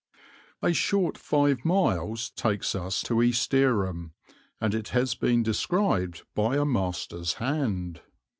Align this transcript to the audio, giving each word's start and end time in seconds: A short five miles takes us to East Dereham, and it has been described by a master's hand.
A 0.63 0.73
short 0.73 1.15
five 1.15 1.63
miles 1.63 2.31
takes 2.31 2.73
us 2.73 3.01
to 3.03 3.21
East 3.21 3.51
Dereham, 3.51 4.13
and 4.59 4.73
it 4.73 4.87
has 4.87 5.13
been 5.13 5.43
described 5.43 6.23
by 6.33 6.57
a 6.57 6.65
master's 6.65 7.33
hand. 7.33 8.01